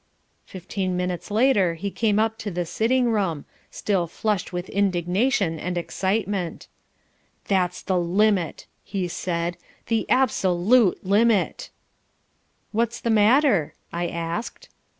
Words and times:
Fifteen 0.47 0.97
minutes 0.97 1.29
later 1.29 1.75
he 1.75 1.91
came 1.91 2.17
up 2.17 2.39
to 2.39 2.49
the 2.49 2.65
sitting 2.65 3.11
room, 3.11 3.45
still 3.69 4.07
flushed 4.07 4.51
with 4.51 4.67
indignation 4.69 5.59
and 5.59 5.77
excitement. 5.77 6.67
"That's 7.47 7.83
the 7.83 7.99
limit," 7.99 8.65
he 8.83 9.07
said, 9.07 9.57
"the 9.85 10.09
absolute 10.09 11.05
limit!" 11.05 11.69
"What's 12.71 12.99
the 12.99 13.11
matter?" 13.11 13.75
I 13.93 14.07
asked. 14.07 14.69